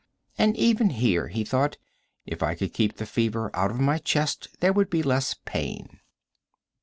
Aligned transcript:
And 0.35 0.57
even 0.57 0.89
here, 0.89 1.27
he 1.27 1.43
thought, 1.43 1.77
if 2.25 2.41
I 2.41 2.55
could 2.55 2.73
keep 2.73 2.97
the 2.97 3.05
fever 3.05 3.51
out 3.53 3.69
of 3.69 3.79
my 3.79 3.99
chest 3.99 4.47
there 4.59 4.73
would 4.73 4.89
be 4.89 5.03
less 5.03 5.35
pain. 5.45 5.99